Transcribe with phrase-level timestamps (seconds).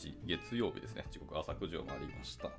[0.00, 1.04] 日月曜日ですね。
[1.10, 2.50] 時刻朝9時を回りました。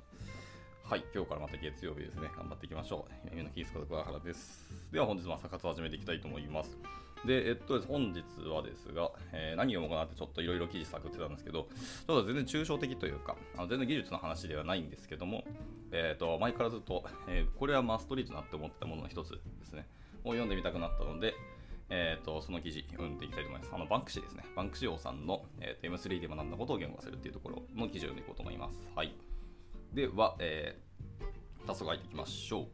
[0.84, 2.30] はい、今日からまた月曜日ですね。
[2.36, 3.28] 頑張っていきましょう。
[3.30, 4.70] 夢のキースこと桑原です。
[4.92, 6.78] では本日も朝活を始めていきたいと思います。
[7.24, 11.68] で、えっと、本日はですが、えー、何をもかなってちょっといろいろ記事探ってたんですけど、
[12.06, 15.42] ちょっと全然抽象的というか、あの全然技術の話ではないんですけども、
[15.90, 19.86] えっ、と、前からずっと、えー、これはマストリートなって思ってたものの一つですね、
[20.24, 21.34] を読んでみたくなったので、
[21.94, 23.70] えーと、その記事読んでいきたいと思います。
[23.74, 24.44] あのバンクシーですね。
[24.56, 28.88] バンクシー王さんの、えーと、M3 で学んだことを言語化するっていうところの記事を読んでいこうと思います。
[28.96, 29.14] はい。
[29.92, 32.66] では、えー、早速入っていきましょう。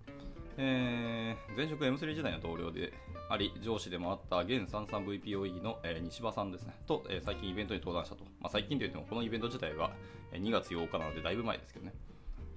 [0.57, 2.93] えー、前職 M3 時代の同僚で
[3.29, 8.23] あり、上司でもあった現 33VPOE の、えー、西場さんですね、と、えー、最近イベントに登壇したと。
[8.41, 9.91] まあ、最近といっても、このイベント自体は
[10.33, 11.93] 2月8日なのでだいぶ前ですけどね。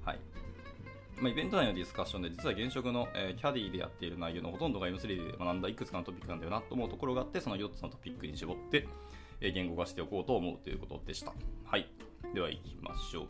[0.05, 0.19] はい。
[1.21, 8.87] まあ、イベント内のディスカッションで実は現職の、えー、キャディでやっている内容のほとんどが M3 で学んだいくつかのトピックなんだよなと思うところがあってその4つのトピックに絞って、
[9.39, 11.31] えー、言語化しておこうと思うということでした。
[11.63, 11.87] はい。
[12.33, 13.27] では行きましょう。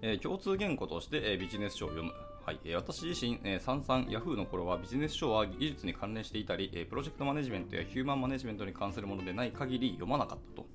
[0.00, 2.12] えー、共通言語として、えビジネス書を読む。
[2.44, 10.66] はい、え私自身、えー、さんさん Yahoo の頃はビジネス書は技術に関連していたり、えプロジェクトマネジメントやヒューマンマネジメントに関するものでない限り読まなかったと。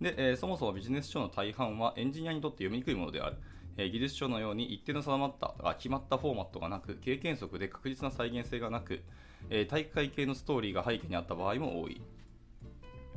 [0.00, 3.36] で、えー、そもそもビジネス書の大半はエンジニアにとって読みにくいものである。
[3.82, 9.00] え技術書のように一定の定まったあ決まったフォーマットがなく経験則で確実な再現性がなく、
[9.48, 12.00] え体育会系のストーリーが背景にあった場合も多い。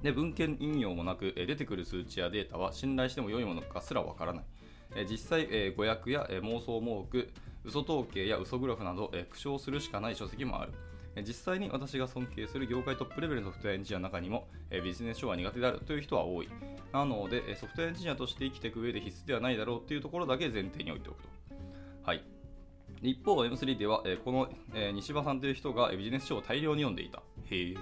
[0.02, 4.44] で文献引用もなく、え出てくる数値やデータは信頼しても良いものかすらわからない、
[4.96, 7.30] え実際、え誤訳や、え妄想も多く
[7.66, 10.74] 嘘統計や嘘グラフなど、え苦笑するしかない書籍もある。
[11.22, 14.48] 実際に私が尊敬する業界トップレベルのソフトウェアエンジニアの中にも
[14.84, 16.50] ビジネス書が苦手であるという人は多い。
[16.92, 21.30] なので、ソフトウェアエンジニアとして生きていく上で必須ではないだろうというところだけ前提に置いておくと。
[22.04, 22.24] はい。
[23.02, 24.50] 一方、M3 では、この
[24.94, 27.22] 西場さんという人がビジネス書を大量に読んでいた。
[27.50, 27.78] へー。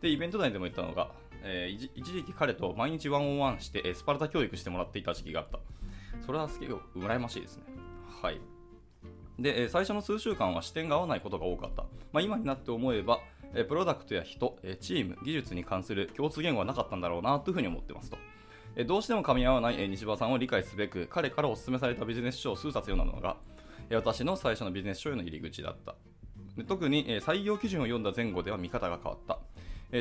[0.00, 1.12] で、イベント内でも言ったのが
[1.44, 5.58] え、一時期彼と毎日ワンオンワンしてスパルタ教育してもらっていた時期があった。
[6.24, 7.64] それはすげえ羨ましいですね。
[8.22, 8.40] はい。
[9.38, 11.84] で、最初の数週間は視点が合わないことが多かった。
[12.12, 13.20] まあ、今になって思えば、
[13.68, 18.18] プロダクトや人、チーム、技術に関する共通言語はなかったんだろうなというふうに思ってますと。
[18.86, 23.36] どうしても噛み合わない西場さんを理解すべく、彼からお勧めされたビジネス書を数冊読んだのが、
[23.90, 25.96] 私の最初のビジネス書への入り口だった。
[26.66, 29.38] 特に採用基準を読んだ前後では見方が変わった。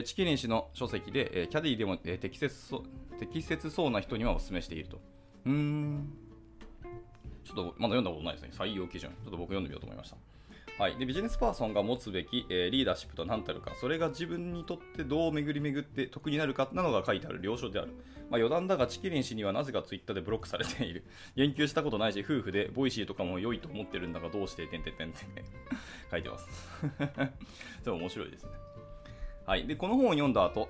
[0.03, 2.84] ちきりん氏の書籍で、キャディでも適切そう
[3.19, 5.02] 適切そうな人にはお勧めしていると。
[5.46, 6.13] うーん。
[7.44, 8.50] ちょっとまだ読んだことないですね。
[8.53, 9.09] 採用基準。
[9.24, 10.18] ちょっと僕読んでみようと思いました。
[10.81, 17.90] はい、でビジネスパーソンが持つべき、えー、リーダーシップとは何たるか、それが自分にとってどう巡り巡って得になるかなのが書いてある良書である。
[18.31, 21.03] まあ、余談だが、ちきりん氏にはなぜかツイッターでブロックされている。
[21.35, 25.19] 言及したことないし、夫婦で Voicy とかも良いと思ってるんだが、どうして、てんてんてんって
[26.09, 26.47] 書いてます。
[27.85, 28.50] でも面白いですね。
[29.46, 30.69] はい、でこの本を読んだ後、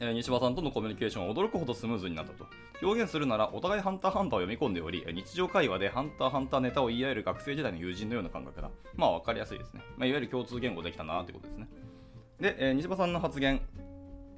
[0.00, 2.46] え、西場さんとのコミュニケーションは驚くほどスムーズになったと。
[2.82, 8.70] 表現するなら、お互いハンターハンターを読み込んでおり、日常会話でハンターハンターネタを言い合える学生時代の友人のような感覚だ。
[8.96, 9.82] まあ、わかりやすいですね。
[9.96, 11.68] まあ、いわゆる共通言語できたなってことですね。
[12.40, 13.60] で、えー、西場さんの発言、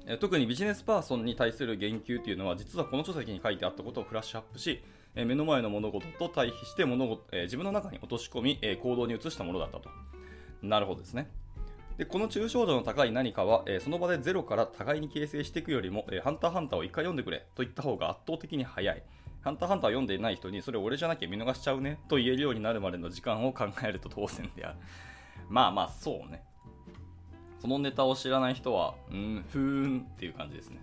[0.05, 4.81] え、特にビジネスパーソンに対する言及というのは、実はこの書籍に書いてあったことをフラッシュアップし、
[5.15, 9.89] え、目の前の物事と対比して物事、え自分の中に落とし込み、え行動に移したものだったと。
[10.61, 11.29] なるほどですね。
[11.97, 19.03] でこの抽象度の高い何かは、えー、その場でゼロから互いに形成していくよりも、えー、ハンターハンターを一回読んでくれと言った方が圧倒的に早い。
[19.41, 24.77] ハンターハンターを読んでいない人にそれ俺じゃなきゃ見逃しちゃうねと言えるようになるまでの時間を考えると当然である。
[25.49, 26.43] まあまあそうね。
[27.59, 30.79] そのネタを知らない人は、うん、ふーんっていう感じですね。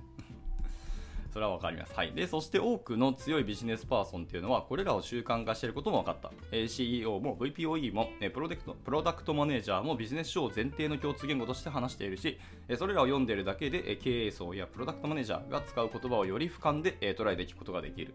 [1.35, 1.93] それはわかります。
[1.95, 2.13] はい。
[2.13, 6.31] で、そして多くの強いビジネスパーソンっていうのは、これらを習慣化していることも分かった。
[6.53, 18.15] え CEO も VPOE も、えプロダクトプロダクトマネージャーもビジネス書を前提の共通言語として話しているし、えそれらを読んでいるだけで、え経営層やプロダクトマネージャーが使う言葉をより俯瞰で、えトライできることができる。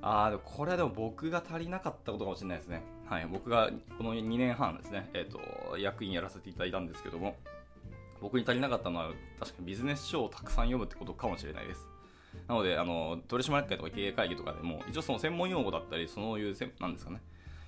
[0.00, 2.80] あーこれはでも僕が足りなかったことかもしれないですね。
[3.04, 7.36] はい、僕がこの2年半ですね、えーと、役員やらせていただいたんですけども、
[8.22, 11.93] 僕に足りなかったのは確かにビジネス書をたくさん読むってことかもしれないです。
[12.48, 17.20] なので、あの、取締役会とか経営会議とかでも、一応その専門用語だったり、そういうせ、なんですかね。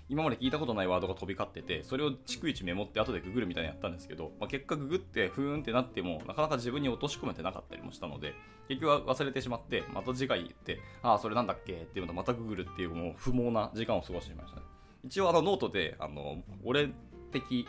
[0.09, 8.35] 今まで聞いたことないワードが飛び交ってて、それを逐一メモって後でググるみたいなやったんですけど、まあ、結果ググってふーんってなっても、なかなか自分に落とし込めてなかったりもしたので、
[8.69, 14.67] 結局は忘れてしまって、また次回行って、ああ、それなんだっけっていうのとまたググるっていう、もう不毛な時間を過ごしてしまいましたね。
[15.05, 16.89] 一応あのノートで、あの、俺
[17.33, 17.67] 的、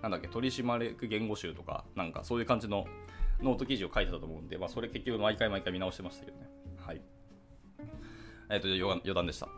[0.00, 2.86] なんだっけ、取締役言語集とか、なんかそういう感じの
[3.42, 6.46] ノート記事を書いてたと思うんで、まあ、それ結局毎回毎回見直してましたけどね。
[6.78, 7.00] はい。
[8.50, 9.48] えっ、ー、と、余談でした。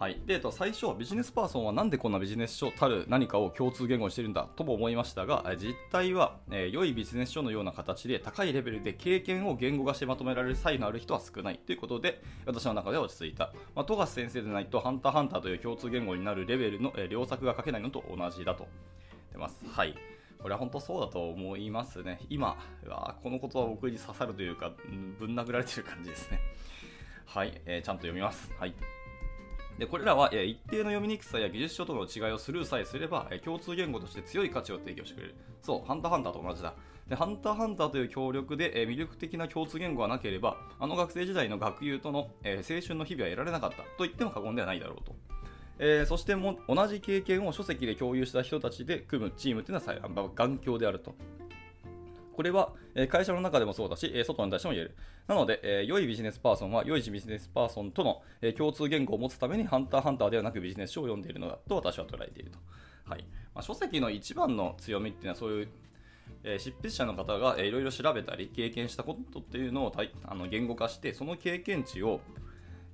[0.00, 13.52] はい、で、えっと、最初、ビジネスパーソンはなんでこんなビジネス書たる何かを共通言語にしてるんだとも思いましたが、実態は、えー、良いビジネス書のような形で高いレベルで経験を言語化してまとめられる才のある人は少ないということで、私の中では落ち着いた。
[13.74, 18.68] まあ、富樫先生でないと、ハンターハンターという共通言語になるレベルの、えー、良作が書けないのと同じだと
[19.32, 19.62] 出ます。
[19.70, 19.94] はい。
[20.42, 22.20] これは本当そうだと思いますね。
[22.28, 22.56] 今、
[22.86, 24.72] わこのことは僕に刺さるというか、
[25.18, 26.40] ぶん殴られてる感じですね。
[27.26, 28.52] はい、えー、ちゃんと読みます。
[28.58, 28.74] はい。
[29.80, 35.34] でこれらは、え一定の読みにくさや技術書との違いをスルーさえすれば、え共通言語として強い価値を提供してくれる。
[35.62, 36.74] そう、ハンターハンターと同じだ。
[37.08, 45.16] で、ハンターハンターという協力で、え魅力的な共通言語がなければ、あの学生時代の学友との、え青春の日々は得られなかったと言っても過言ではないだろうと。
[45.82, 51.14] えー、そしても同じ経験を書籍で共有した人たちで組むチームというのは眼鏡であると。
[52.36, 52.72] これは
[53.08, 54.94] 会社の中でもそうだし、外に対しても言える。
[55.26, 58.22] なので、良いビジネスパーソンは良いビジネスパーソンとの
[58.56, 62.58] 共通言語を持つためにハンターハンターではなくビジネス書を読んでいるのだと私は捉えていると。
[63.04, 63.24] はい
[63.54, 65.68] まあ、書籍の一番の強みっていうのはそういう
[66.44, 69.92] え執筆者の方がいろいろ調べたり経験したことっていうのを
[70.24, 72.20] あの言語化してその経験値を、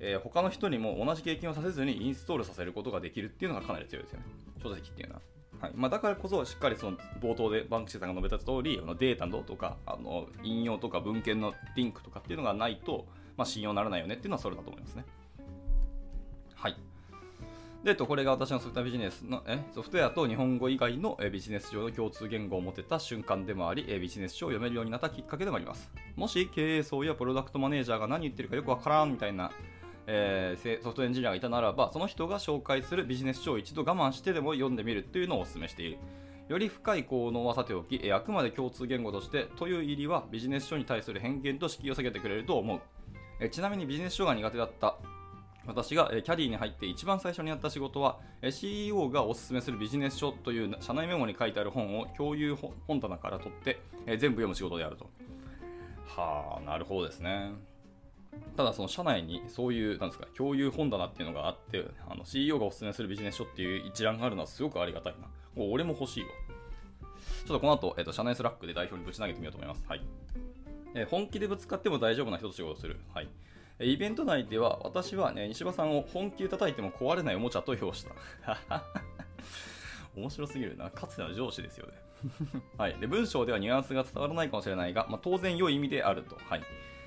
[0.01, 4.27] えー、他の人にも同じ経験をさせずにインストールさせることができるっていうのがかなり強いですよね
[4.63, 5.21] 書籍っていうのは。
[5.59, 13.07] はいまあ、だからこそしっかりその冒頭でバンクシーさんが述べた通りあのデータのとかあの引用とか文献のリンクとかっていうのがないと、
[13.39, 15.07] まあ、信用ならないよねっていうのはそれだと思いますね。
[16.55, 16.77] はい。
[17.85, 19.61] で、と、これが私のソフトウェアビジネスのえ？
[19.73, 25.91] ソフトウェアと日本語以外のビジネス上の共通言語を持てた瞬間でもあり、ビジネス書を読めるようになったきっかけでもあります。
[26.17, 29.53] もし経営層やプロダクトマネージャーが何言ってるかよくわからんみたいな
[30.07, 35.99] えー、ソフトエンジニアがいたならばその人が紹介するビジネス書を一度我慢してでも読んでみるというのをお勧めしている。
[36.49, 42.81] より深い効能はさておき、えあくまで共通言語としてという入りはビジネス書に対する偏見と敷居を下げてくれると思う、
[43.41, 44.97] えちなみにビジネス書が苦手だった
[45.67, 48.19] 私がキャディに入って一番最初にやった仕事は
[48.49, 55.11] CEO がおすすめするビジネス書という社内メモに書いてある本を共有本棚から取って全部読む仕事であると。
[56.07, 57.51] はあなるほどですね。
[58.57, 66.29] ただその社内にそういうなんですか共有本棚っていうのがあってあの CEO がおすすめするビジネス書っていう一覧があるのはすごくありがたいなもう俺も欲しいわ
[67.47, 70.03] ちょっとこの後、えーと、社内 Slack で代表にぶち投げてみようと思います、はい
[70.95, 73.29] えー、本気でぶつかっても大丈夫な人と仕事する、はい
[73.79, 78.57] イベント内では私は、ね、西場さんを本気で叩いても壊れないおもちゃと評した
[80.17, 80.91] 面白すぎるな。
[80.91, 81.93] かつての上司ですよね。
[82.79, 82.95] はい。
[82.99, 86.37] で、文章ではニュアンスが伝わらないかもしれないが、まあ、当然良い意味であると。
[86.49, 86.63] はい。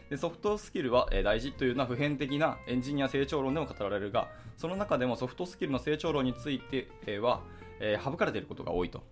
[0.09, 4.27] でソフトスキルは、大事というのは普遍的なエンジニア成長論でも語られるが
[4.57, 6.89] その中でもソフトスキルの成長論について、
[7.19, 7.41] は、
[7.79, 9.03] え省かれていることが多いと。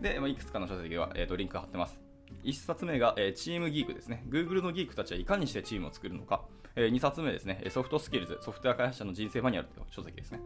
[0.00, 2.00] で、ま、いくつかの書籍は、えーと、リンク貼ってます。
[2.42, 4.24] 1冊目が、え、チームギークですね。
[4.28, 6.42] Google のギークたちはいかにしてチームを作るのか、
[6.74, 7.62] え、2冊目ですね。
[7.70, 10.40] ソフトスキルズソフトウェア開発者の人生マニュアルという書籍ですね。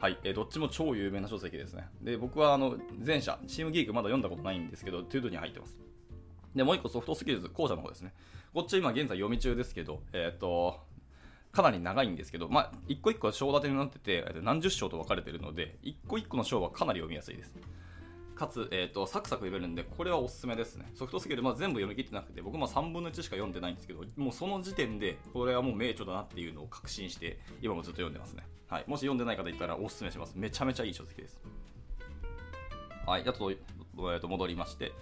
[0.00, 1.88] はい、え、どっちも超有名な書籍ですね。
[2.02, 5.76] で僕はあの前者チームギークまだ読んだことないんですけどトゥードに入ってます。
[6.54, 8.12] でもう1個ソフトスキルズ後者の方ですね。
[8.52, 10.80] こっち今現在読み中ですけど、えっ、ー、と、
[11.52, 17.54] かなり長いんですけど、まあ、一個一個は章立てになってて、何十章と分かれてるので、一個一個の章はかなり読みやすいです。
[18.34, 20.90] かつ、えーと、サクサク読めるんで、これはおすすめですね。
[20.94, 28.42] ソフトスキル、まあ、全部読み切ってなくて、僕も3分の1しか読んでないんですけど、もうその時点で、これはもう名著だなっていうのを確信して、今もずっと読んでますね。
[28.66, 30.32] はい、もし読んでない方いたらおすすめします。
[30.36, 31.40] めちゃめちゃいい書籍です。
[33.06, 34.92] はい、あと、えー、と戻りまして、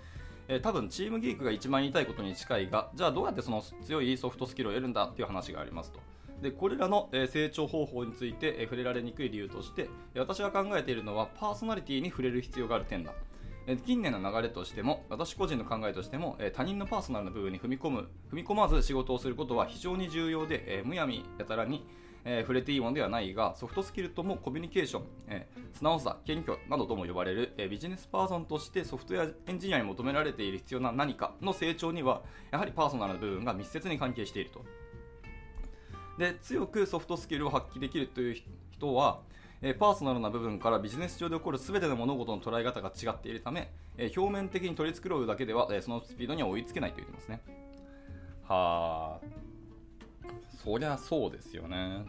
[0.48, 6.00] えー、多分チームギークが一番言いたいことに近いが、じゃあどうやってその強いソフトスキルを得るんだっていう話がありますと。
[6.42, 13.12] でこれらの成長方法について触れられにくい理由として私が考えているのはパーソナリティに触れる必要がある点だ
[13.84, 21.84] 近年の流れとしても私個人の考えとしても他人のパーソナルな部分に踏み込む踏み込まず仕事をすることは非常に重要でむやみやたらに
[22.30, 32.20] えー、触れていいものではないがソフトスキルともコミュニケーション、えー、素直さ謙虚などとも呼ばれる、えー、ビジネスパーソンとしてソフトウェアエンジニアに求められている必要な何かの成長には
[32.50, 34.62] やはりパーソナルな部分が密接に関係していると
[36.18, 38.36] で強くソフトスキルを発揮できるという
[38.72, 39.20] 人は
[39.62, 47.40] えパーソナルな部分からビジネス上で起こる全ての物事の捉え方が違っているため、え表面的に取り繕うだけでは、えそのスピードには追いつけないと言ってますね。
[48.44, 49.26] はあ、
[50.62, 52.04] そりゃそうですよね。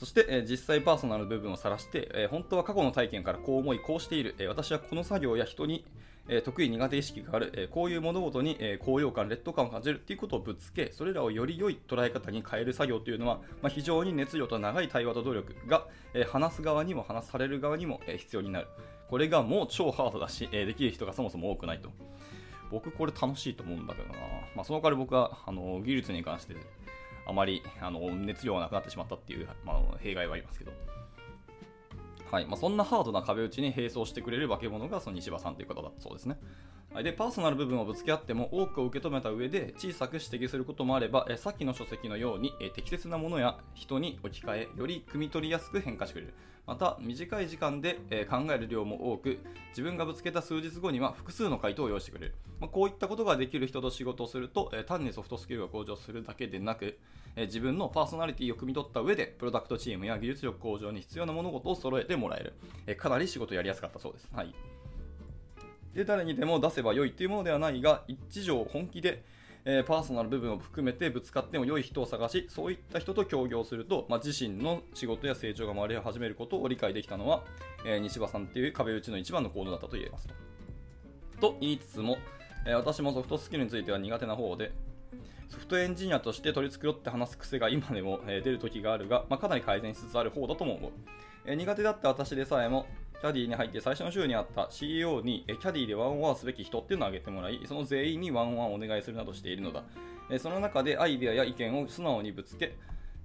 [0.00, 5.84] そして、え、実際パーソナル部分を晒して、え、本当は過去の体験からこう思い、こうしている、え、私はこの作業や人に、
[6.26, 18.68] え得意苦手意識がある、えこういう物事に、え高揚感、劣等感を感じるということをぶつけ、それらをより良い捉え方に変える作業というのは、まあ、非常に熱量と長い対話と努力が、え話す側にも話される側にも、え必要になる。
[19.10, 21.90] これがもう超ハードだし、えできる人がそもそも多くないと。
[22.70, 24.14] 僕これ楽しいと思うんだけどな。
[24.54, 26.54] まあ、その代わり僕はあの技術に関して
[27.30, 30.72] あまりあの熱量がなくなってしまったっていう、まあ、弊害はありますけど、
[32.30, 36.36] はいまあ、そんなハードな壁打ちに並走してくれる化け物がその西場さんという方だったそうですね。
[37.02, 46.34] でパーソナル部分をぶつけ合っても多くを受け止めた上で小さく指摘することもあればさっきの書籍のように適切なものや人に置き換えより汲み取りやすく変化してくれる。
[46.66, 47.94] また短い時間で
[48.30, 49.38] 考える量も多く
[49.70, 56.98] 自分がぶつけた数日後には複数の回答を用意してくれる、ま、こういったことができる人と仕事をすると単にソフトスキルが向上するだけでなく
[57.36, 62.52] 自分のパーソナリティを汲み取った上でプロダクトチームや技術力向上に必要な物事を揃えてもらえ
[62.86, 62.96] る。
[62.96, 64.54] かなり仕事やりやすかったそうです、はい。
[65.94, 69.22] で誰にでも出せば良いというものではないが一条本気で、
[69.64, 77.44] えー、パーソナル部分を含めてぶつかっても良い人を探しそういった人と協業すると、まあ、自身の仕事や成長が回り始めることを理解できたのは、
[77.84, 80.34] えー、西場さんっていう壁打ちの一番の行動だったと言えますと。
[81.40, 82.18] と言いつつも、
[82.66, 84.72] えー、私もソフトスキルについては苦手な方で
[85.50, 90.90] ソフトエンジニアとして取り繕って話す癖が今でも、え出る時があるが、まあ、かなり改善しつつある方だとも思う。
[91.44, 92.86] え苦手だった私でさえも、
[93.20, 99.84] キャディに入って最初の週にあった CEO にキャディでワンオンワンすべき人っていうのを挙げてもらい、その全員にワンオンワンお願いするなどしているのだ。
[100.38, 102.76] その中でアイデアや意見を素直にぶつけ、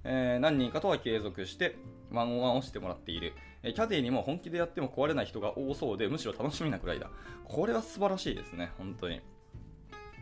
[0.04, 1.76] え何人かとは継続して
[2.10, 3.32] ワンオンワンをしてもらっている。
[3.62, 7.10] キャディにも本気でやっても壊れない人が多そうで、むしろ楽しみなくらいだ。
[7.44, 9.20] これは素晴らしいですね、本当に。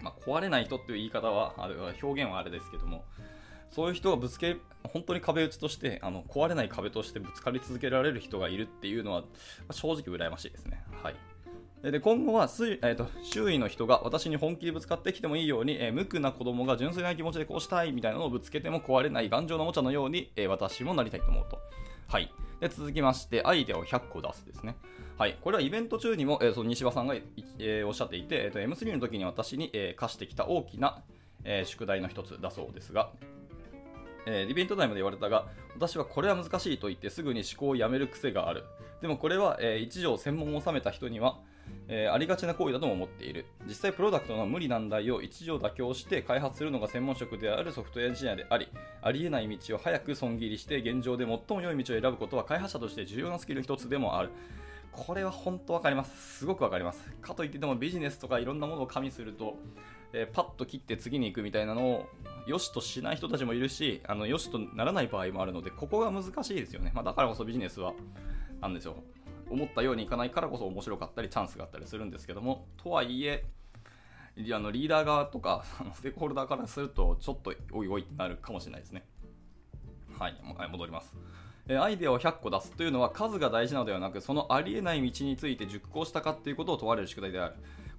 [0.03, 3.05] まあ、壊れない人っていう言い方は、あれは表現はあれですけども、
[3.75, 9.25] そういう人がぶつけ、本当に壁打ちとして、あの壊れない壁としてぶつかり続けられる人がいるっていうのは、
[9.73, 10.85] 正直羨ましいですね。
[11.03, 11.17] はい。
[11.91, 21.59] で今後は、えーと、周囲の人が私に本気でぶつかってきてもいいように、えー、無垢な子供が純粋な気持ちでこうしたいみたいなのをぶつけても壊れない頑丈なおもちゃのように、えー、私もなりたいと思うと。
[22.07, 22.33] はい。
[22.61, 24.77] で続きまして、アイデアを100個出すですね。
[25.19, 25.37] はい。
[25.43, 27.17] これはイベント中にも、えー、その西場さんが、
[27.59, 31.03] えー、おっしゃっていて、えーと、M3 の時に私に、えー、課してきた大きな、
[31.45, 33.11] えー、宿題の一つだそうですが、
[34.27, 38.65] えー、イベント内まで言われたが、私はこれは難しいと言ってすぐに思考をやめる癖がある。
[39.01, 41.39] でもこれは、えー、一条専門を収めた人には、
[41.89, 43.47] えー、ありがちな行為だとも思っている。
[43.67, 48.69] 実際プロダクトの無理難題を一条妥協して開発するのが専門職であるソフトエンジニアであり、
[49.03, 54.31] ありえない道を早く損切りして現状で最も良い道を選ぶことは開発者として重要なスキル一つでもある。
[54.93, 56.39] これは本当わかります。
[56.39, 57.11] すごくわかります。
[57.21, 59.59] かといってでもビジネスとかいろんなものを加味すると、
[60.17, 62.09] えー、パッと切って次に行くみたいなのを
[62.47, 67.93] 良しとしない人たちもいるしあの良しとならない場合もあるのでここが難しいですよね、まあ、だからこそビジネスは
[68.61, 68.97] なんですよ
[69.51, 72.67] 思ったようにいかないからこそ面白かったりチャンスがあったりするんですけども。
[72.83, 73.45] とはいえ
[74.53, 79.05] あのリーダー側とかステークホルダーからするとちょっとおいおいってなるかもしれないですね。
[80.19, 80.35] はい
[80.71, 81.15] 戻ります。
[81.69, 87.55] アイデアを100個出すというのは数が大事なのではなくそのありえない道について熟考したかっていうことを問われる宿題である。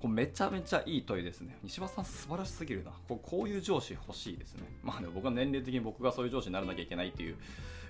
[0.06, 1.58] こめちゃめちゃいい問いですね。
[1.64, 2.92] 西場さん素晴らしすぎるな。
[3.08, 4.64] こうこういう上司欲しいですね。
[4.84, 7.38] まあでも僕は年齢的に僕がそういう上司にならなきゃいけないっていう、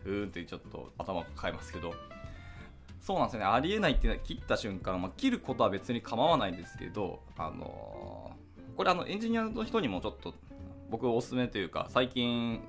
[0.05, 1.93] うーんってちょっと頭を変えますけど、
[3.01, 3.45] そうなんですよね。
[3.45, 10.33] ありえないって切った瞬間、まあ、切ることは別に構わないんですけど、あのー、これあのエンジニアの人にもちょっと
[10.89, 12.61] 僕おすすめというか、最近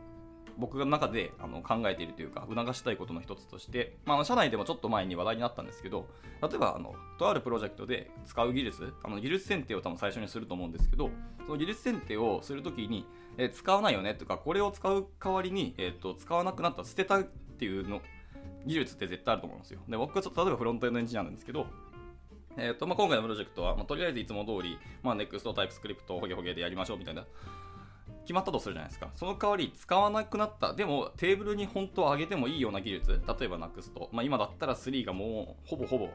[0.59, 6.07] 僕の中であの考えているというか促したいことの一つとして、まあ、社内でもちょっと前に話題になったんですけど
[6.43, 11.11] 例えばあのとあるプロジェクトで使う技術あの技術選定を多分最初にすると思うんですけど
[11.47, 13.07] その技術選定をするときに、
[13.39, 18.01] え使わないよねとかこれを使う代わりに、えーと、使わなくなった捨てたっていうの
[18.67, 19.81] 技術って絶対あると思うんですよ。
[19.89, 21.67] で僕はちょっと例えばフロントエンドエンジニアなんですけど
[22.59, 27.27] えーとまあ、今回のプロジェクトは、まあ、とりあえずいつも通り、まあ、NEXT タイプスクリプトをホゲホゲでやりましょうみたいな
[28.27, 29.09] 決まったとするじゃないですか。
[29.15, 30.75] その代わり使わなくなった。
[30.75, 33.23] でもテーブルに本当は上げてもいいような技術。
[33.27, 34.09] 例えば NUXT。
[34.11, 36.09] まあ今だったら3がもうほぼほぼ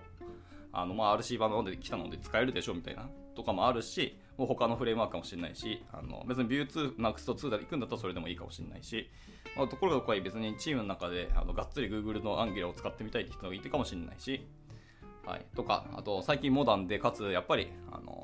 [0.73, 9.09] あのまあ RC 版ので来たので使えるでしょみたいなとかもあるし、もう他のフレームワークかもしれないし、あの別に Vue2、NUXT2 で行くんだったらそれでもいいかもしれないし、
[9.55, 14.45] まあ、ところがこれ別にチームの中であのがっつり Google の Angular を使ってみたいって人がいてかもしれないし、
[15.25, 18.20] はい、とか、あと最近モダンでかつやっぱり、あの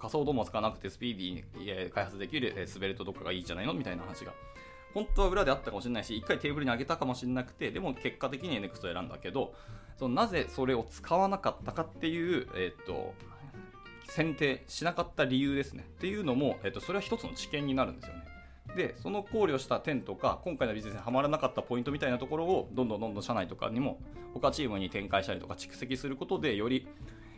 [0.00, 3.74] 仮想ドームを使わなくてスピーディーに開発できるスベルトとかがいいじゃないの？
[3.74, 4.32] みたいな話が。
[4.94, 9.54] 本当は裏であったかもしれないし、一回テーブルに上げたかもしれなくて、でも結果的に NEXT を選んだけど、
[9.98, 13.14] そのなぜそれを使わなかったかっていう、えっ、と、
[14.08, 15.84] 選定しなかった理由ですね。
[15.88, 18.24] っていうのも、えっ、と、それは一つの知見になるんですよね。
[18.74, 24.00] で、その考慮した点とか、今回のビジネスにはまらなかったポイントみたいなところを、どんどんどんどん社内とかにも、
[24.34, 26.88] 他チームに展開したりとか蓄積することで、より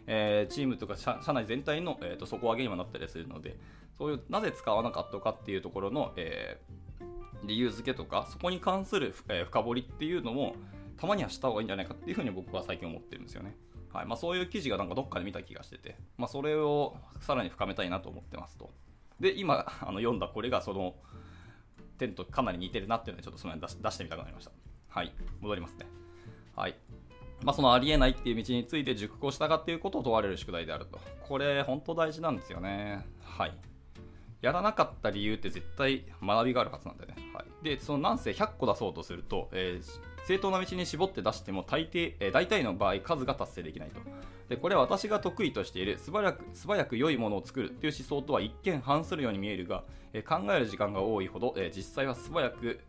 [0.07, 3.57] えー、チームとか社内全体の、えーと、底上げにもなったりするので
[3.99, 10.57] そういうなぜ使わなかったかっていうところの、えー、理由付けとかそこに関する、えー、深掘りっていうのも
[10.97, 13.57] たまにはした方がいいんじゃないかっていうふうに僕は最近思ってるんですよね。
[13.93, 18.71] はいまあ、そういう記事がなんかどっかで見た気がしてて、まあ、それをさらに深めたいなと思ってますと。
[19.21, 20.95] で、今あの読んだこれがその
[21.99, 24.53] 点とかなり似てるなっていうので、ちょっとその辺出し出してみたくなりました。
[24.89, 25.87] はい、戻りますね。
[26.57, 26.75] はい。
[27.45, 31.01] まあ、そのありえないっていう道について熟考したかっていうことを問われる宿題であると。
[31.23, 33.07] これ、本当大事なんですよね。
[33.23, 33.53] はい。
[34.43, 37.15] やらなかった理由って絶対学びがあるはずなんでね。
[37.33, 44.01] はい、で、そのなんせ100個出そうとすると、えー、正当な道に絞って出しても大抵、えー、大体の場合数が達成できないと。
[44.49, 52.81] で、これは私が得意としている素早く素早く良いものを作るという思想とは一見反するように見えるが、えー、考える時間が多いほど、え実際は素早く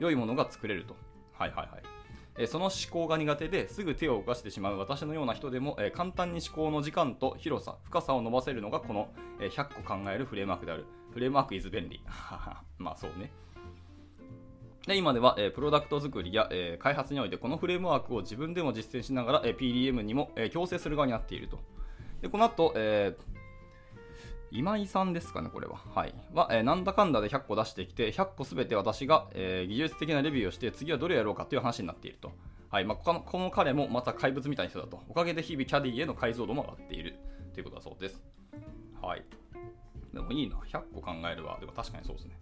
[0.00, 0.96] 良いものが作れると。
[1.32, 1.95] はいはいはい。
[2.38, 9.08] えその思考が苦手ですぐ手を動かしてしまう私のような人でも、え簡単に思考の時間と広さ、深さを伸ばせるのがこの、
[9.40, 10.84] え100個考えるフレームワークである。
[11.12, 12.02] フレームワークイズ便利。
[12.78, 13.32] まあそうね。
[14.86, 21.58] で今では、え、プロダクト作りや、え、開発においてこのフレームワークを自分でも実践しながら、え、PDM にも、え、強制する側になっていると。
[22.20, 23.35] でこの後、えー
[24.56, 25.76] 今井さんですかね、これは。
[25.94, 26.14] はい。
[26.32, 32.32] は、えー、なんだかんだで100個出してきて、100個すべて私が、えー、技術的なレビューをして、次はどれやろうかという話になっていると。
[32.70, 32.84] はい。
[32.84, 35.02] まあ、この彼もまた怪物みたいな人だと。
[35.10, 37.16] おかげで日々キャディへの解像度も上がっている
[37.52, 38.22] ということだそうです。
[39.02, 39.24] はい。
[40.14, 40.56] でもいいな。
[40.56, 41.58] 100個考えるわ。
[41.60, 42.38] でも確かにそうですね。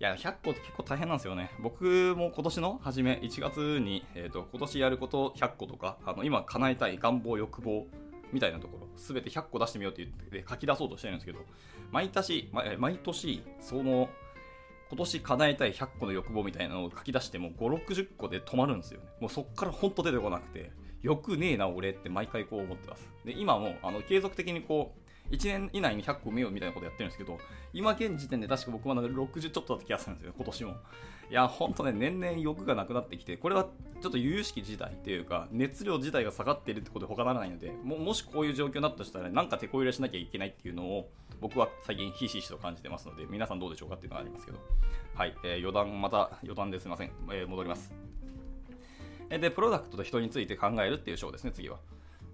[0.00, 1.52] いや、100個って結構大変なんですよね。
[1.60, 7.86] 僕も今年の初め、1月に、えっ、ー、と、今年やること100個とか、あの、今叶えたい願望、欲望、
[8.32, 11.40] みたいなところ、すべて100個出してみようって言って書き出そうとしてるんですけど、
[11.90, 14.08] 毎年、毎年、その、
[14.88, 19.06] 今年叶えたい100個の欲望みたいなのを書き出しても5、60個で止まるんですよね。
[19.20, 20.70] もうそっからほんと出てこなくて、
[21.02, 23.10] よくねえな俺って毎回こう思ってます。
[23.24, 24.94] で、今もあの継続的にこ
[25.30, 27.38] う、1年以内に100個埋めようみたいなことやってるんですけど、
[27.72, 30.76] 今現時点で確か僕は60ちょっとだった気がするんですよ、今年も。
[31.32, 33.66] いや、ほんとね、年々欲がなくなってきて、これは
[34.02, 41.10] ちょっと有識自体というか、熱量自体が下がっているってことで他ならないので、ももしこういう状況になったとしたら、なんか手こ入れしなきゃいけないっていうのを、
[41.40, 44.58] 僕は最近ひしひしと感じてますので、皆さんどうでしょうかっていうのがありますけど。
[45.14, 47.12] はい、えー、余談、また余談ですいません。
[47.30, 47.94] えー、戻ります。
[49.30, 51.78] で、プロダクトと人について考えるっていう章ですね、次は。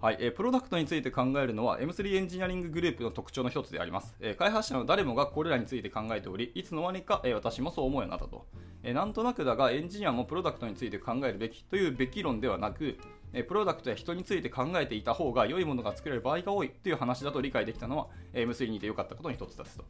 [0.01, 8.45] はいえー、プロダクトについて考えるのは M3 エンジニアリンググループの特徴の一つであります、えー、開発者の誰もがこれらについて考えておりいつの間にか、えー、私もそう思うようになったと、
[8.81, 12.97] えなんとなくだがエンジニアもプロダクトについて考えるべきというべき論ではなく、
[13.33, 19.83] えプロダクトや人について考えていた方が良いものが作れる場合が多いという話だと理解できたのは、え M3 にいて良かったことの一つですと。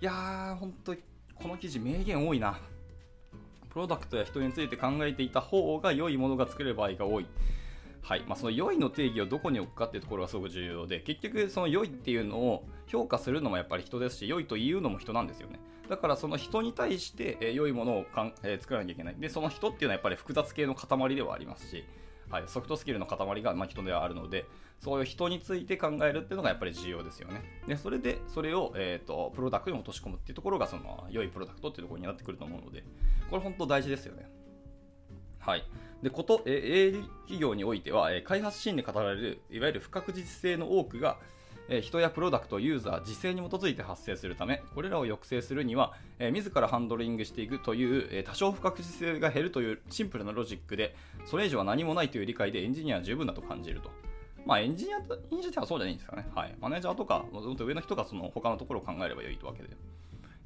[0.00, 0.96] いやー本当
[1.36, 2.58] この記事名言多いな。
[3.70, 7.26] プロダクトや人について考えていた方が良いものが作れる場合が多い。
[8.02, 8.24] はい。
[8.26, 15.58] まあ、その良いの定義をどこに置くかっていうところがすごく重要で結局その良いっていうのを評価するのもやっぱり人ですし良いと言うのも人なんですよね。
[15.88, 19.16] だからその人に対して、え良いものをかん、えー、作らなきゃいけない。
[19.18, 21.84] でその人っていうのはやっぱり複雑系の塊ではありますし、
[22.30, 24.44] はい、ソフトスキルの塊が、ま、人ではあるので
[24.80, 27.42] そういう人について考えるっていうのがやっぱり重要ですよね。
[27.66, 32.84] でそれでそれを、えーと、プロダクトに落とし込むっていうところがその良いプロダクトっていうところになってくると思うので
[33.30, 34.30] これ本当大事ですよね。
[35.38, 35.64] はい。
[36.02, 41.18] でこと、え営利企業においては、え開発シーンで語られるいわゆる不確実性の多くが、
[41.68, 50.94] え人やプロダクト、ユーザー、時勢に基づいて発生するため、これらを抑制するには、え自らハンドリングしていくという、え多少不確実性が減るというシンプルなロジックで、
[51.26, 53.90] それ以上は何もないという理解でエンジニアは十分だと感じると。
[54.46, 54.98] まあ、エンジニア
[55.34, 56.26] にしてはそうじゃないんですかね。
[56.34, 56.56] はい。
[56.60, 59.68] マネージャーとか、もっと上の人がその他のところを考えればいといとわけで。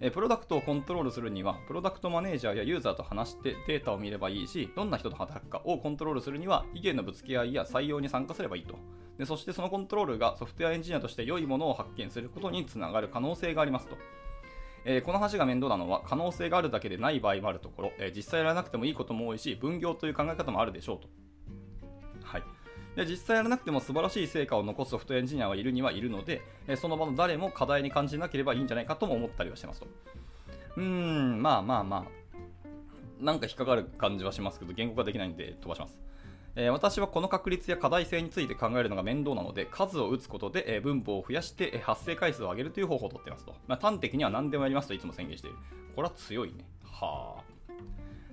[0.04, 8.74] えプロダクトをコントロールするには、プロダクトマネージャーやユーザーと話してデータを見ればいいし、どんな人と働くかをコントロールするには、意見のぶつけ合いや採用に参加すればいいと。
[9.16, 13.96] でそしてそのコントロールがソフトウェアエンジニアとして良いものを発見することにつながる可能性がありますと。
[14.84, 21.08] えー、この話が面倒なのは可能性があるだけでない場合もあるところ、えー、実際やらなくてもいいことも多いし分業という考え方もあるでしょうと。
[22.96, 29.86] で実際やらなくても素晴らしい成果を残すソフトエンジニアはいるにはいるので、え、その場の誰も課題に感じなければいいんじゃないかとも思ったりはしてますと。
[30.76, 36.00] うーん、まあまあまあ、なんか引っかかる感じはしますけど、言語化できないんで飛ばします。
[36.54, 43.54] えー、私はこの確率や課題性について考えるのが面倒なので、数を打つことで、えー、分母を増やして、えー、発生回数を上げるという方法をとっていますと。
[43.66, 45.56] まあ、端的には何でもやりますといつも宣言している。
[45.96, 46.66] これは強いね。
[46.84, 47.42] はあ。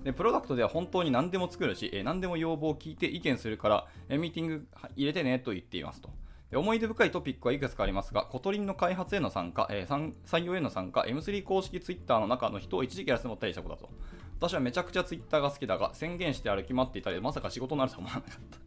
[0.04, 6.10] でプロダクトでは本当に何でも作るし、え、何でも要望を聞いて意見するから、え、ミーティング入れてねと言っていますと。
[6.58, 13.90] 思い出深いトピックはいくつかありますが、 Kotlin の開発への参加、えー、採用への参加、M3 公式 Twitter の中の人を一時期休まったりしたことだと。
[14.40, 18.58] 私はめちゃくちゃ Twitter が好きだが、宣言して歩き回っていたり、まさか仕事になるとは思わなかった。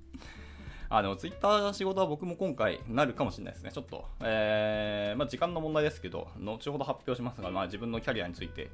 [0.96, 3.72] あ、でも Twitter 仕事は僕も今回なるかもしれないですね。
[3.72, 8.70] ちょっと、えー、まあ、時間の問題ですけど、後ほど発表しますが、まあ、自分のキャリアについて、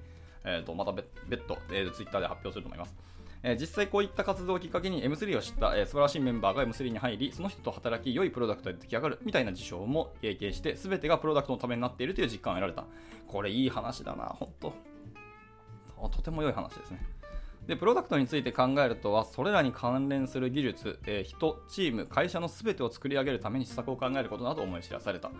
[0.48, 2.96] えー、とまた別途、えー、Twitter で発表すると思います。
[3.42, 12.84] えー、実際こういった活動をきっかけに M3 を知った、えー、素晴らしいメンバーが M3 に入り、その人と働き、良いプロダクトで出来上がるみたいな事象も経験して、すべてがプロダクトのためになっているという実感を得られた。
[13.26, 14.72] これいい話だな、ほんと。
[16.10, 17.04] とても良い話ですね。
[17.66, 25.30] で、プロダクトについて考えるとは、それらに関連する技術、えー、人、チーム、会社の全てを作り上げるために施策を考えることなど思い知らされた。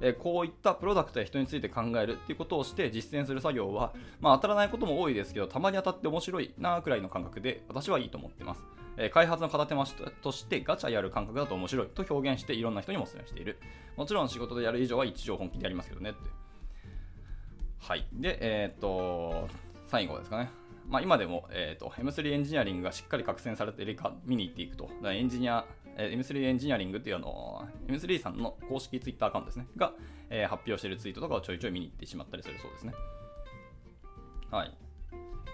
[0.00, 8.64] え、こういったプロダクトや人について考えるっていうことをして実践する作業は、まあ、当たらないことも多いですけど、たまに当たって面白いなくらいの感覚で、私はいいと思ってます。
[8.98, 9.86] え開発の片手間
[10.22, 13.58] としてガチャやる感覚だと面白いと表現していろんな人にもお勧めしている。
[13.96, 16.18] もちろん仕事でやる以上は一応本気でやりますけどねって。
[17.80, 18.06] はい。
[18.12, 19.48] で、えー、っと、
[19.86, 20.50] 最後ですかね。
[20.88, 25.64] まあ、今でも、えーと、M3 エンジニアリングがしっかり拡散されているか見に行っていくと、エンジニア、
[25.98, 29.92] え M3 エンジニアリングっていうあの、M3 さんの公式ツイッターアカウントですね、が、
[30.30, 32.92] え、発表してるツイートとかをちょいちょい見に行ってしまったりするそうですね。
[34.50, 34.74] はい。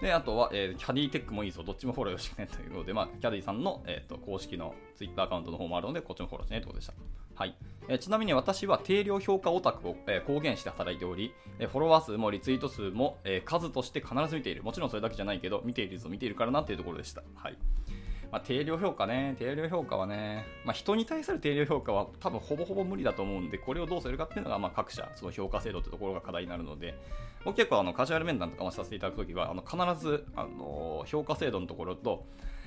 [0.01, 6.93] で、あとは、えー、キャディテックもいいぞ、どっちもフォローよろしくねということで、まあ、キャディさんの、えーと、公式のツイッターアカウントの方もあるので、こっちもフォローしてねということでした。
[7.35, 7.55] はい。
[7.87, 14.63] えちなみに私は定量評価オタクを、え公言して働いており、えフォロワー数もリツイート数も、え数として必ず見ている。
[14.63, 17.23] もちろんそれだけじゃないけど、見ているぞ、見ているからなっていうところでした。
[17.35, 17.57] はい。
[18.35, 26.99] まあ、定量評価ね、定量評価はね、まあ、人に対する定量評価は多分ほぼほぼ無理だと思うんで、これをどうするかっていうのが、まあ、各社、その評価制度ってところが課題になるので、
[27.45, 32.25] 僕結構あのカジュアル面談とかもさせていただくときは、あの必ずあの評価制度のところと、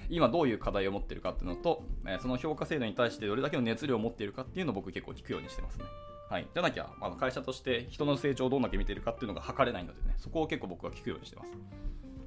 [0.08, 5.84] 今どういう課題を持ってるかっていうのと、えその評価制度に対してどれだけの熱量を持っているかっていうのを僕結構聞くようにしてますね。
[6.30, 6.46] はい。
[6.50, 11.52] じゃなきゃ、あの会社として人の成長をどんだけ見てるかっていうのが測れないのでね、そこを結構僕は聞くようにしてます。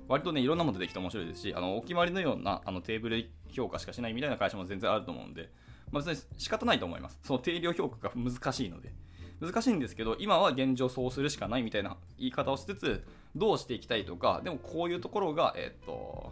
[0.08, 5.50] 割とね、いろんなもの出てきて面白いですし、あのお決まりのようなあのテーブル評価しかしないみたいな会社も全然あると思うんで、
[5.92, 7.20] まあ、別に仕方ないと思います。
[7.24, 8.94] その定量評価が難しいので。
[9.42, 13.04] 難しいんですけど、今は現状そうするしかないみたいな言い方をしつつ、
[13.36, 16.32] どうしていきたいとか、でもこういうところが、えっ、と、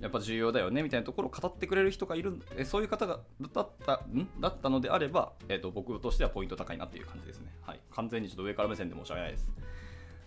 [0.00, 3.20] やっぱ重要だよねみたいなところを語ってくれる人がいるそういう方が
[3.52, 4.28] だったん？
[4.40, 7.52] だったのであれば、えーと、僕としてはポイント高いなっていう感じですね。
[7.62, 9.52] はい、完全にちょっと上から目線で申し訳ないです。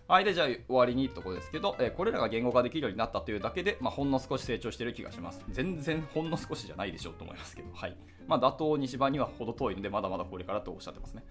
[0.07, 5.43] はい、でじゃあ終わりにってとこですけど、えー、これらが言語化できるようになったというだけで、まあ、ほんの少し成長してる気がします。
[5.49, 7.97] 全然 ほんの少しじゃないでしょうと思いますけど、はい。
[8.25, 11.25] まあ、打倒西場には程遠いので、まだまだこれからとおっしゃってますね。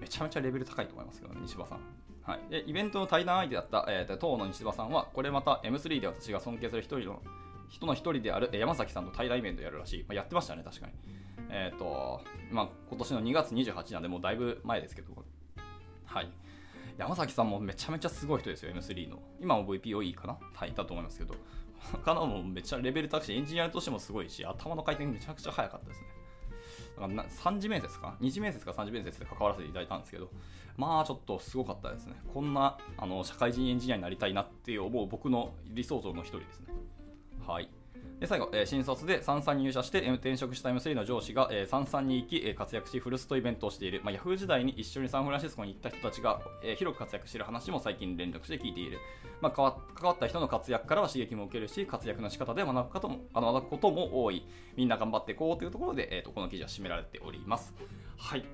[0.00, 1.80] めちゃめちゃレベル高いと思いますけどね、西場さん。
[2.22, 7.22] はい、でイベントの対談相手だった、えー、当の西場さんは、これまた M3 で私が尊敬する一人の
[7.68, 10.04] 人の一人である山崎さんと対談イベントやるらしい。
[10.08, 10.92] まあ、やってましたね、確かに。
[11.50, 15.12] えっ、ー、と、まあ、今年の2月28なんで、もうだいぶ前ですけど、
[16.06, 16.30] はい。
[16.98, 19.22] 山崎さんもめちゃめちゃすごい人ですよ、M3 の。
[19.40, 20.36] 今も VPOE かな？
[20.52, 21.34] はい、だと思いますけど。
[21.92, 26.06] 他のもめっちゃレベル高いし、エンジニアとしてもすごいし、頭の回転めちゃくちゃ速かったですね。
[26.96, 30.28] だからな3次面接か ?2 次面接か3次面接で関わらせていただいたんですけど、
[30.76, 32.20] まあちょっとすごかったですね。
[32.34, 36.74] こんなあの社会人エンジニアになりたいなって思う僕の理想像の一人ですね。
[37.46, 37.70] はい。
[38.20, 48.98] で最後、えー、新卒で三々に入社して転職した M3 の上司が、えー、三々に行き、えー、活躍しフルストイベントをしている、まあ、Yahoo 時代に一緒にサンフランシスコに行った人たちが、えー、広く活躍している話も最近連絡して聞いている、
[49.40, 49.64] まあ、関
[50.02, 54.46] わった人の活躍からは刺激も受けるし活躍の仕方で学ぶことも学ぶことも多い。
[54.76, 57.74] みんな頑張っていこうというところで、えーと、この記事は締められております。
[58.16, 58.44] はい。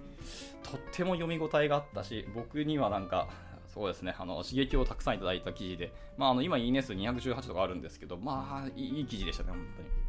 [0.63, 3.29] とっても読み応えがあったし僕にはなんか
[3.75, 10.05] そうですね、あの刺激をたくさんいただいた記事で、まあ、あの今、いいね数218とかあるんですけど、まあ、いい記事でしたね、本当に。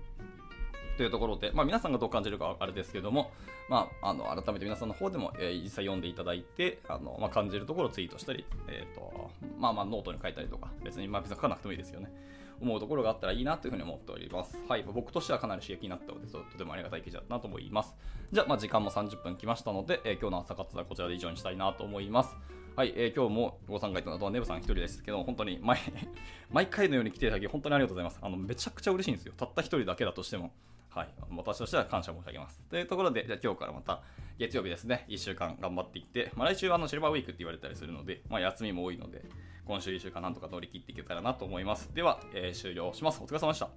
[0.97, 3.31] というところで、まあ、皆さんがどう感じるかあれですけども、
[3.67, 12.13] まあ、あの改めて皆さんの方でも、えー、実際読んでいただいて、あのまあ、感じるところをツイートしたり、えーとまあ、まあノートに書いたりとか、別にまあ別に書かなくてもいいですよね。
[12.61, 14.57] 思うところがあったらいいなというふうに思っております。
[14.69, 17.95] はい、僕としてはかなり刺激になったので、とてもありがたい記事だなと思います。
[18.31, 22.37] じゃあ、まあ、時間も30分来ましたので、えー、今日の朝活はこちらで以上にしたいなと思います。
[22.75, 25.79] はい、えー、今日もご参加いただいたのはネブさん一人ですけど、本当に毎
[26.51, 28.19] 毎回のように来ていただき、本当にありがとうございます。
[28.21, 29.33] あのめちゃくちゃ嬉しいんですよ。
[29.37, 30.51] たった一人だけだとしても。
[30.89, 32.61] はい、私としては感謝申し上げます。
[32.69, 34.01] というところで、じゃあ今日からまた
[34.37, 39.23] 月曜日ですね、1週間頑張っていって、まあ、来週はあのシルバーウィークって言われたりするので、まあ、休みも多いので、
[39.65, 41.93] 今週1週間なんとか乗り切っていけたらなと思います。
[41.93, 43.21] では、えー、終了します。
[43.21, 43.69] お疲れ様でした。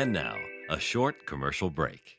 [0.00, 0.36] And now,
[0.70, 2.18] a short commercial break.